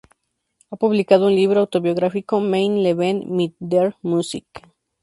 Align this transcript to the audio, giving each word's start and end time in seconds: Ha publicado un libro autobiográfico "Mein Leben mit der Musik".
Ha 0.71 0.75
publicado 0.77 1.27
un 1.27 1.35
libro 1.35 1.59
autobiográfico 1.59 2.39
"Mein 2.51 2.73
Leben 2.83 3.17
mit 3.35 3.53
der 3.71 3.87
Musik". 4.01 4.47